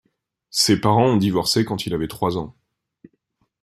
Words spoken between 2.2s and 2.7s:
ans.